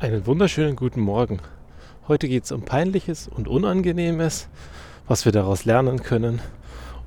Einen 0.00 0.24
wunderschönen 0.24 0.76
guten 0.76 1.02
Morgen. 1.02 1.40
Heute 2.08 2.26
geht 2.26 2.44
es 2.44 2.52
um 2.52 2.62
Peinliches 2.62 3.28
und 3.28 3.48
Unangenehmes, 3.48 4.48
was 5.06 5.26
wir 5.26 5.32
daraus 5.32 5.66
lernen 5.66 6.02
können 6.02 6.40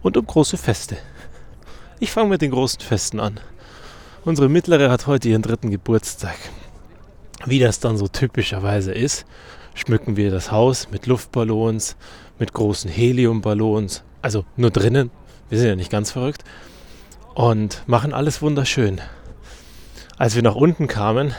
und 0.04 0.16
um 0.16 0.28
große 0.28 0.58
Feste. 0.58 0.98
Ich 2.00 2.12
fange 2.12 2.30
mit 2.30 2.44
den 2.44 2.52
großen 2.52 2.82
Festen 2.82 3.20
an. 3.20 3.40
Unsere 4.26 4.48
Mittlere 4.48 4.92
hat 4.92 5.08
heute 5.08 5.28
ihren 5.28 5.42
dritten 5.42 5.72
Geburtstag. 5.72 6.36
Wie 7.48 7.58
das 7.58 7.80
dann 7.80 7.98
so 7.98 8.08
typischerweise 8.08 8.92
ist, 8.92 9.26
schmücken 9.74 10.16
wir 10.16 10.30
das 10.30 10.52
Haus 10.52 10.92
mit 10.92 11.08
Luftballons, 11.08 11.96
mit 12.38 12.54
großen 12.54 12.92
Heliumballons, 12.92 14.04
also 14.22 14.46
nur 14.56 14.70
drinnen, 14.70 15.10
wir 15.50 15.58
sind 15.58 15.68
ja 15.68 15.76
nicht 15.76 15.92
ganz 15.92 16.12
verrückt, 16.12 16.44
und 17.34 17.82
machen 17.88 18.14
alles 18.14 18.44
wunderschön. 18.44 19.02
Als 20.20 20.36
wir 20.36 20.44
nach 20.44 20.54
unten 20.54 20.86
kamen, 20.86 21.34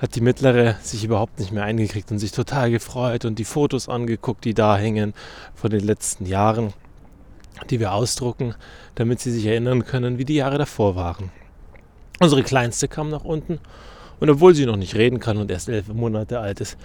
hat 0.00 0.14
die 0.14 0.22
mittlere 0.22 0.76
sich 0.82 1.04
überhaupt 1.04 1.38
nicht 1.38 1.52
mehr 1.52 1.64
eingekriegt 1.64 2.10
und 2.10 2.18
sich 2.18 2.32
total 2.32 2.70
gefreut 2.70 3.26
und 3.26 3.38
die 3.38 3.44
Fotos 3.44 3.88
angeguckt, 3.88 4.46
die 4.46 4.54
da 4.54 4.78
hängen 4.78 5.12
von 5.54 5.70
den 5.70 5.84
letzten 5.84 6.24
Jahren, 6.24 6.72
die 7.68 7.80
wir 7.80 7.92
ausdrucken, 7.92 8.54
damit 8.94 9.20
sie 9.20 9.30
sich 9.30 9.44
erinnern 9.44 9.84
können, 9.84 10.16
wie 10.16 10.24
die 10.24 10.36
Jahre 10.36 10.56
davor 10.56 10.96
waren. 10.96 11.30
Unsere 12.18 12.42
Kleinste 12.42 12.88
kam 12.88 13.10
nach 13.10 13.24
unten 13.24 13.60
und 14.20 14.30
obwohl 14.30 14.54
sie 14.54 14.64
noch 14.64 14.76
nicht 14.76 14.94
reden 14.94 15.20
kann 15.20 15.36
und 15.36 15.50
erst 15.50 15.68
elf 15.68 15.88
Monate 15.88 16.40
alt 16.40 16.60
ist, 16.60 16.78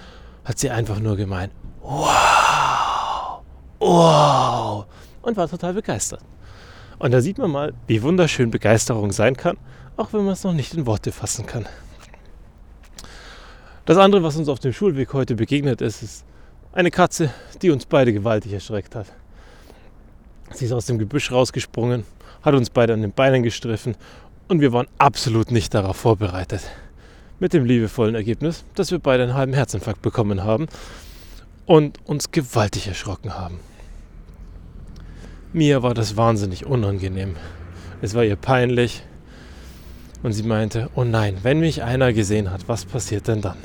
hat 0.43 0.59
sie 0.59 0.69
einfach 0.69 0.99
nur 0.99 1.15
gemeint, 1.15 1.53
wow, 1.81 3.41
wow 3.79 4.85
und 5.21 5.37
war 5.37 5.47
total 5.47 5.73
begeistert. 5.73 6.21
Und 6.99 7.11
da 7.11 7.21
sieht 7.21 7.37
man 7.37 7.51
mal, 7.51 7.73
wie 7.87 8.01
wunderschön 8.01 8.51
Begeisterung 8.51 9.13
sein 9.13 9.37
kann, 9.37 9.57
auch 9.95 10.11
wenn 10.11 10.25
man 10.25 10.33
es 10.33 10.43
noch 10.43 10.53
nicht 10.53 10.73
in 10.73 10.85
Worte 10.85 11.13
fassen 11.13 11.45
kann. 11.45 11.65
Das 13.85 13.97
andere, 13.97 14.23
was 14.23 14.35
uns 14.35 14.49
auf 14.49 14.59
dem 14.59 14.73
Schulweg 14.73 15.13
heute 15.13 15.35
begegnet 15.35 15.79
ist, 15.79 16.01
ist 16.01 16.25
eine 16.73 16.89
Katze, 16.89 17.29
die 17.61 17.69
uns 17.69 17.85
beide 17.85 18.13
gewaltig 18.13 18.51
erschreckt 18.51 18.95
hat. 18.95 19.05
Sie 20.51 20.65
ist 20.65 20.71
aus 20.71 20.87
dem 20.87 20.97
Gebüsch 20.97 21.31
rausgesprungen, 21.31 22.03
hat 22.41 22.55
uns 22.55 22.71
beide 22.71 22.93
an 22.93 23.01
den 23.01 23.11
Beinen 23.11 23.43
gestriffen 23.43 23.95
und 24.47 24.59
wir 24.59 24.73
waren 24.73 24.87
absolut 24.97 25.51
nicht 25.51 25.75
darauf 25.75 25.97
vorbereitet. 25.97 26.61
Mit 27.39 27.53
dem 27.53 27.65
liebevollen 27.65 28.15
Ergebnis, 28.15 28.65
dass 28.73 28.89
wir 28.89 28.97
beide 28.97 29.21
einen 29.21 29.35
halben 29.35 29.53
Herzinfarkt 29.53 30.01
bekommen 30.01 30.43
haben 30.43 30.65
und 31.67 31.99
uns 32.05 32.31
gewaltig 32.31 32.87
erschrocken 32.87 33.35
haben. 33.35 33.59
Mir 35.53 35.83
war 35.83 35.93
das 35.93 36.17
wahnsinnig 36.17 36.65
unangenehm. 36.65 37.35
Es 38.01 38.15
war 38.15 38.23
ihr 38.23 38.35
peinlich, 38.35 39.03
und 40.25 40.33
sie 40.33 40.41
meinte, 40.41 40.89
oh 40.95 41.03
nein, 41.03 41.37
wenn 41.43 41.59
mich 41.59 41.83
einer 41.83 42.11
gesehen 42.11 42.49
hat, 42.49 42.67
was 42.67 42.83
passiert 42.83 43.27
denn 43.27 43.41
dann? 43.41 43.57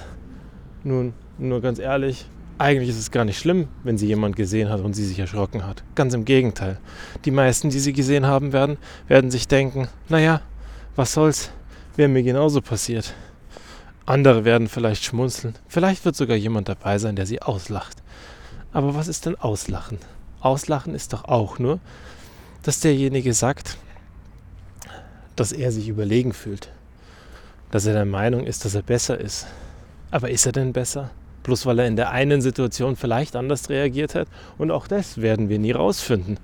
Nun, 0.83 1.13
nur 1.39 1.61
ganz 1.61 1.79
ehrlich, 1.79 2.27
eigentlich 2.57 2.91
ist 2.91 2.99
es 2.99 3.11
gar 3.11 3.25
nicht 3.25 3.39
schlimm, 3.39 3.69
wenn 3.85 3.99
sie 3.99 4.07
jemand 4.07 4.37
gesehen 4.37 4.69
hat 4.69 4.81
und 4.81 4.95
sie 4.95 5.07
sich 5.07 5.19
erschrocken 5.19 5.67
hat. 5.67 5.83
Ganz 5.95 6.15
im 6.15 6.25
Gegenteil. 6.25 6.79
Die 7.25 7.31
meisten, 7.31 7.71
die 7.71 7.79
sie 7.79 7.93
gesehen 7.93 8.27
haben 8.27 8.53
werden, 8.53 8.77
werden 9.09 9.31
sich 9.31 9.49
denken, 9.49 9.89
naja, 10.09 10.43
was 10.97 11.13
soll's, 11.13 11.51
wäre 11.97 12.09
mir 12.09 12.23
genauso 12.23 12.61
passiert. 12.61 13.15
Andere 14.07 14.45
werden 14.45 14.69
vielleicht 14.69 15.05
schmunzeln, 15.05 15.55
vielleicht 15.69 16.05
wird 16.05 16.17
sogar 16.17 16.37
jemand 16.37 16.69
dabei 16.69 16.99
sein, 16.99 17.17
der 17.17 17.27
sie 17.27 17.43
auslacht. 17.43 17.99
Aber 18.73 18.95
was 18.95 19.09
ist 19.09 19.27
denn 19.27 19.37
Auslachen? 19.37 19.99
Auslachen 20.41 20.95
ist 20.95 21.13
doch 21.13 21.25
auch 21.25 21.59
nur, 21.59 21.81
dass 22.63 22.81
derjenige 22.81 23.35
sagt, 23.35 23.77
dass 25.37 25.53
er 25.53 25.73
sich 25.73 25.89
überlegen 25.89 26.33
fühlt. 26.33 26.71
Dass 27.71 27.87
er 27.87 27.95
der 27.95 28.05
Meinung 28.05 28.45
ist, 28.45 28.65
dass 28.65 28.75
er 28.75 28.83
besser 28.83 29.19
ist. 29.19 29.47
Aber 30.11 30.31
ist 30.31 30.47
er 30.47 30.53
denn 30.53 30.73
besser? 30.73 31.11
Bloß 31.43 31.67
weil 31.67 31.79
er 31.79 31.87
in 31.87 31.97
der 31.97 32.11
einen 32.11 32.43
Situation 32.43 32.97
vielleicht 32.97 33.37
anders 33.37 33.71
reagiert 33.71 34.15
hat. 34.15 34.29
Und 34.59 34.71
auch 34.71 34.87
das 34.87 35.21
werden 35.21 35.49
wir 35.49 35.59
nie 35.59 35.73
rausfinden. 35.73 36.39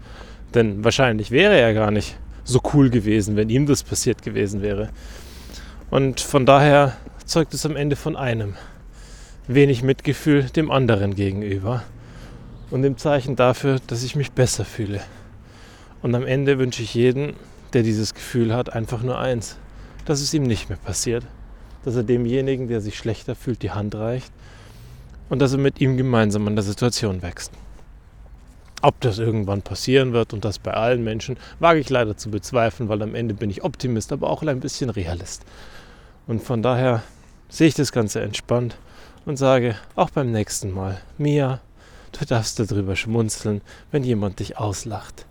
Denn 0.55 0.85
wahrscheinlich 0.85 1.31
wäre 1.31 1.59
er 1.59 1.75
gar 1.75 1.91
nicht 1.91 2.17
so 2.45 2.61
cool 2.73 2.91
gewesen, 2.91 3.37
wenn 3.37 3.51
ihm 3.51 3.67
das 3.67 3.83
passiert 3.83 4.23
gewesen 4.23 4.63
wäre. 4.63 4.89
Und 5.91 6.21
von 6.21 6.47
daher 6.47 6.97
zeugt 7.25 7.55
es 7.55 7.67
am 7.67 7.77
Ende 7.77 7.97
von 7.97 8.17
einem. 8.17 8.55
Wenig 9.49 9.83
Mitgefühl 9.83 10.45
dem 10.45 10.71
anderen 10.71 11.15
gegenüber. 11.15 11.83
Und 12.71 12.83
dem 12.83 12.97
Zeichen 12.97 13.37
dafür, 13.37 13.79
dass 13.87 14.03
ich 14.03 14.17
mich 14.17 14.33
besser 14.33 14.65
fühle. 14.65 15.01
Und 16.03 16.15
am 16.15 16.27
Ende 16.27 16.59
wünsche 16.59 16.83
ich 16.83 16.95
jedem, 16.95 17.35
der 17.73 17.83
dieses 17.83 18.15
Gefühl 18.15 18.55
hat, 18.55 18.73
einfach 18.73 19.03
nur 19.03 19.19
eins, 19.19 19.57
dass 20.05 20.21
es 20.21 20.33
ihm 20.35 20.45
nicht 20.45 20.69
mehr 20.69 20.79
passiert. 20.79 21.25
Dass 21.87 21.97
er 21.97 22.03
demjenigen, 22.03 22.67
der 22.67 22.83
sich 22.83 22.99
schlechter 22.99 23.37
fühlt, 23.37 23.63
die 23.63 23.71
Hand 23.71 23.95
reicht 23.95 24.33
und 25.29 25.39
dass 25.39 25.53
er 25.53 25.59
mit 25.59 25.81
ihm 25.81 25.97
gemeinsam 25.97 26.47
an 26.49 26.57
der 26.57 26.65
Situation 26.65 27.23
wächst. 27.23 27.53
Ob 28.83 29.01
das 29.01 29.21
irgendwann 29.21 29.63
passieren 29.63 30.13
wird 30.13 30.33
und 30.33 30.45
das 30.45 30.59
bei 30.59 30.73
allen 30.73 31.05
Menschen, 31.05 31.37
wage 31.61 31.79
ich 31.79 31.89
leider 31.89 32.17
zu 32.17 32.29
bezweifeln, 32.29 32.89
weil 32.89 33.03
am 33.03 33.15
Ende 33.15 33.35
bin 33.35 33.51
ich 33.51 33.63
Optimist, 33.63 34.13
aber 34.13 34.29
auch 34.29 34.43
ein 34.43 34.59
bisschen 34.59 34.91
Realist. 34.91 35.45
Und 36.27 36.43
von 36.43 36.61
daher 36.61 37.05
sehe 37.49 37.69
ich 37.69 37.75
das 37.75 37.93
Ganze 37.93 38.21
entspannt 38.21 38.77
und 39.25 39.37
sage 39.37 39.77
auch 39.95 40.11
beim 40.11 40.33
nächsten 40.33 40.73
Mal, 40.73 41.01
Mia, 41.19 41.61
du 42.19 42.25
darfst 42.25 42.59
darüber 42.59 42.97
schmunzeln, 42.97 43.61
wenn 43.93 44.03
jemand 44.03 44.41
dich 44.41 44.59
auslacht. 44.59 45.25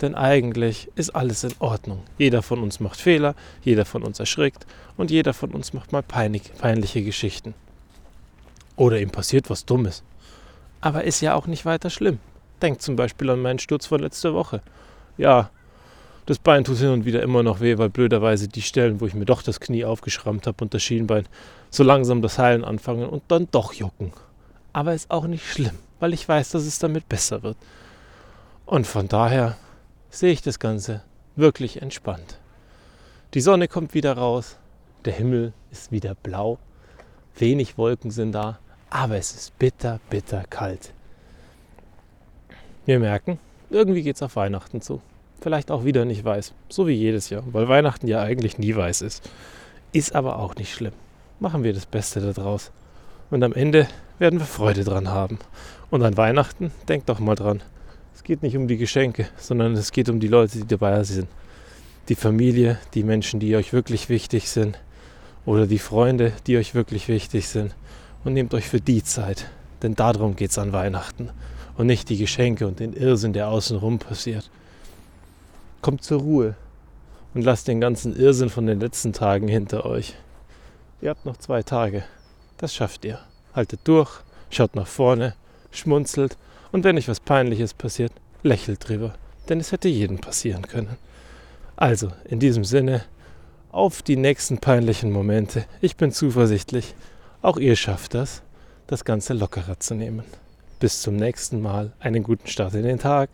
Denn 0.00 0.14
eigentlich 0.14 0.88
ist 0.94 1.10
alles 1.10 1.44
in 1.44 1.52
Ordnung. 1.58 2.02
Jeder 2.16 2.42
von 2.42 2.62
uns 2.62 2.80
macht 2.80 3.00
Fehler, 3.00 3.34
jeder 3.62 3.84
von 3.84 4.02
uns 4.02 4.18
erschrickt 4.18 4.66
und 4.96 5.10
jeder 5.10 5.34
von 5.34 5.50
uns 5.50 5.72
macht 5.72 5.92
mal 5.92 6.02
peinig, 6.02 6.52
peinliche 6.58 7.02
Geschichten. 7.02 7.54
Oder 8.76 9.00
ihm 9.00 9.10
passiert 9.10 9.50
was 9.50 9.66
Dummes. 9.66 10.02
Aber 10.80 11.04
ist 11.04 11.20
ja 11.20 11.34
auch 11.34 11.46
nicht 11.46 11.66
weiter 11.66 11.90
schlimm. 11.90 12.18
Denkt 12.62 12.80
zum 12.80 12.96
Beispiel 12.96 13.28
an 13.28 13.42
meinen 13.42 13.58
Sturz 13.58 13.86
von 13.86 14.00
letzter 14.00 14.32
Woche. 14.32 14.62
Ja, 15.18 15.50
das 16.26 16.38
Bein 16.38 16.64
tut 16.64 16.78
hin 16.78 16.90
und 16.90 17.04
wieder 17.04 17.22
immer 17.22 17.42
noch 17.42 17.60
weh, 17.60 17.76
weil 17.76 17.90
blöderweise 17.90 18.48
die 18.48 18.62
Stellen, 18.62 19.00
wo 19.00 19.06
ich 19.06 19.14
mir 19.14 19.24
doch 19.24 19.42
das 19.42 19.60
Knie 19.60 19.84
aufgeschrammt 19.84 20.46
habe 20.46 20.62
und 20.62 20.72
das 20.72 20.82
Schienbein, 20.82 21.26
so 21.70 21.82
langsam 21.82 22.22
das 22.22 22.38
Heilen 22.38 22.64
anfangen 22.64 23.08
und 23.08 23.22
dann 23.28 23.48
doch 23.50 23.72
jucken. 23.72 24.12
Aber 24.72 24.94
ist 24.94 25.10
auch 25.10 25.26
nicht 25.26 25.44
schlimm, 25.44 25.76
weil 25.98 26.14
ich 26.14 26.28
weiß, 26.28 26.50
dass 26.50 26.64
es 26.64 26.78
damit 26.78 27.08
besser 27.08 27.42
wird. 27.42 27.56
Und 28.64 28.86
von 28.86 29.08
daher 29.08 29.56
sehe 30.10 30.32
ich 30.32 30.42
das 30.42 30.58
Ganze 30.58 31.02
wirklich 31.36 31.80
entspannt. 31.80 32.38
Die 33.34 33.40
Sonne 33.40 33.68
kommt 33.68 33.94
wieder 33.94 34.14
raus, 34.14 34.56
der 35.04 35.12
Himmel 35.12 35.52
ist 35.70 35.92
wieder 35.92 36.14
blau, 36.14 36.58
wenig 37.36 37.78
Wolken 37.78 38.10
sind 38.10 38.32
da, 38.32 38.58
aber 38.90 39.16
es 39.16 39.32
ist 39.32 39.58
bitter, 39.58 40.00
bitter 40.10 40.44
kalt. 40.50 40.92
Wir 42.86 42.98
merken, 42.98 43.38
irgendwie 43.70 44.02
geht 44.02 44.16
es 44.16 44.22
auf 44.22 44.36
Weihnachten 44.36 44.80
zu. 44.80 45.00
Vielleicht 45.40 45.70
auch 45.70 45.84
wieder 45.84 46.04
nicht 46.04 46.24
weiß, 46.24 46.54
so 46.68 46.86
wie 46.88 46.92
jedes 46.92 47.30
Jahr, 47.30 47.44
weil 47.52 47.68
Weihnachten 47.68 48.08
ja 48.08 48.20
eigentlich 48.20 48.58
nie 48.58 48.74
weiß 48.74 49.02
ist. 49.02 49.30
Ist 49.92 50.14
aber 50.14 50.38
auch 50.38 50.56
nicht 50.56 50.74
schlimm. 50.74 50.92
Machen 51.38 51.62
wir 51.62 51.72
das 51.72 51.86
Beste 51.86 52.20
daraus. 52.20 52.72
Und 53.30 53.42
am 53.42 53.52
Ende 53.52 53.88
werden 54.18 54.38
wir 54.38 54.46
Freude 54.46 54.84
dran 54.84 55.08
haben. 55.08 55.38
Und 55.88 56.02
an 56.02 56.16
Weihnachten, 56.16 56.72
denkt 56.88 57.08
doch 57.08 57.20
mal 57.20 57.36
dran, 57.36 57.62
es 58.14 58.22
geht 58.24 58.42
nicht 58.42 58.56
um 58.56 58.68
die 58.68 58.76
Geschenke, 58.76 59.28
sondern 59.38 59.72
es 59.74 59.92
geht 59.92 60.08
um 60.08 60.20
die 60.20 60.28
Leute, 60.28 60.58
die 60.58 60.66
dabei 60.66 61.02
sind. 61.04 61.28
Die 62.08 62.14
Familie, 62.14 62.78
die 62.94 63.02
Menschen, 63.02 63.40
die 63.40 63.56
euch 63.56 63.72
wirklich 63.72 64.08
wichtig 64.08 64.48
sind. 64.50 64.78
Oder 65.46 65.66
die 65.66 65.78
Freunde, 65.78 66.32
die 66.46 66.56
euch 66.56 66.74
wirklich 66.74 67.08
wichtig 67.08 67.48
sind. 67.48 67.74
Und 68.24 68.34
nehmt 68.34 68.52
euch 68.54 68.68
für 68.68 68.80
die 68.80 69.02
Zeit. 69.02 69.46
Denn 69.82 69.94
darum 69.94 70.36
geht 70.36 70.50
es 70.50 70.58
an 70.58 70.72
Weihnachten. 70.72 71.30
Und 71.76 71.86
nicht 71.86 72.08
die 72.08 72.18
Geschenke 72.18 72.66
und 72.66 72.80
den 72.80 72.92
Irrsinn, 72.92 73.32
der 73.32 73.48
außenrum 73.48 73.98
passiert. 73.98 74.50
Kommt 75.80 76.04
zur 76.04 76.20
Ruhe 76.20 76.54
und 77.32 77.42
lasst 77.42 77.68
den 77.68 77.80
ganzen 77.80 78.14
Irrsinn 78.14 78.50
von 78.50 78.66
den 78.66 78.80
letzten 78.80 79.12
Tagen 79.12 79.48
hinter 79.48 79.86
euch. 79.86 80.14
Ihr 81.00 81.10
habt 81.10 81.24
noch 81.24 81.38
zwei 81.38 81.62
Tage. 81.62 82.04
Das 82.58 82.74
schafft 82.74 83.04
ihr. 83.04 83.18
Haltet 83.54 83.80
durch, 83.84 84.10
schaut 84.50 84.74
nach 84.74 84.86
vorne, 84.86 85.34
schmunzelt 85.70 86.36
und 86.72 86.84
wenn 86.84 86.96
euch 86.96 87.08
was 87.08 87.20
Peinliches 87.20 87.74
passiert, 87.74 88.12
lächelt 88.42 88.88
drüber, 88.88 89.14
denn 89.48 89.60
es 89.60 89.72
hätte 89.72 89.88
jedem 89.88 90.18
passieren 90.18 90.66
können. 90.66 90.96
Also, 91.76 92.12
in 92.24 92.40
diesem 92.40 92.64
Sinne, 92.64 93.04
auf 93.72 94.02
die 94.02 94.16
nächsten 94.16 94.58
peinlichen 94.58 95.12
Momente. 95.12 95.64
Ich 95.80 95.96
bin 95.96 96.10
zuversichtlich, 96.12 96.94
auch 97.42 97.56
ihr 97.56 97.76
schafft 97.76 98.14
das, 98.14 98.42
das 98.86 99.04
Ganze 99.04 99.32
lockerer 99.32 99.78
zu 99.78 99.94
nehmen. 99.94 100.24
Bis 100.80 101.02
zum 101.02 101.16
nächsten 101.16 101.60
Mal, 101.60 101.92
einen 102.00 102.22
guten 102.22 102.48
Start 102.48 102.74
in 102.74 102.82
den 102.82 102.98
Tag 102.98 103.30